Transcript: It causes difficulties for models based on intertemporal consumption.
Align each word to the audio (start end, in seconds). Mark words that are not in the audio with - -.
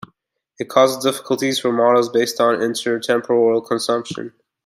It 0.57 0.67
causes 0.67 1.03
difficulties 1.03 1.59
for 1.59 1.71
models 1.71 2.09
based 2.09 2.41
on 2.41 2.55
intertemporal 2.55 3.63
consumption. 3.67 4.33